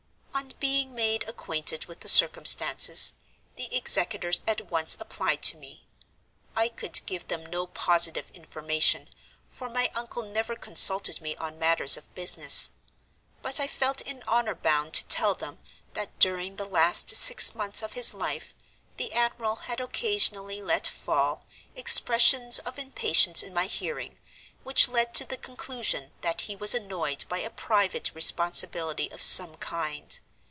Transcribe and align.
"On 0.33 0.51
being 0.59 0.95
made 0.95 1.27
acquainted 1.27 1.85
with 1.85 1.99
the 1.99 2.09
circumstances, 2.09 3.13
the 3.57 3.73
executors 3.75 4.41
at 4.47 4.71
once 4.71 4.97
applied 4.99 5.41
to 5.43 5.57
me. 5.57 5.85
I 6.55 6.67
could 6.67 7.05
give 7.05 7.27
them 7.27 7.45
no 7.45 7.67
positive 7.67 8.31
information—for 8.31 9.69
my 9.69 9.91
uncle 9.93 10.23
never 10.23 10.55
consulted 10.55 11.21
me 11.21 11.35
on 11.35 11.59
matters 11.59 11.95
of 11.97 12.13
business. 12.15 12.71
But 13.43 13.59
I 13.59 13.67
felt 13.67 14.01
in 14.01 14.23
honor 14.27 14.55
bound 14.55 14.93
to 14.95 15.05
tell 15.05 15.35
them, 15.35 15.59
that 15.93 16.17
during 16.17 16.55
the 16.55 16.65
last 16.65 17.15
six 17.15 17.53
months 17.53 17.83
of 17.83 17.93
his 17.93 18.11
life, 18.13 18.55
the 18.97 19.13
admiral 19.13 19.55
had 19.55 19.79
occasionally 19.79 20.59
let 20.61 20.87
fall 20.87 21.45
expressions 21.75 22.57
of 22.59 22.79
impatience 22.79 23.43
in 23.43 23.53
my 23.53 23.65
hearing, 23.67 24.17
which 24.63 24.87
led 24.87 25.13
to 25.15 25.25
the 25.25 25.37
conclusion 25.37 26.11
that 26.21 26.41
he 26.41 26.55
was 26.55 26.73
annoyed 26.73 27.25
by 27.29 27.39
a 27.39 27.49
private 27.51 28.11
responsibility 28.15 29.09
of 29.11 29.21
some 29.21 29.55
kind. 29.57 30.19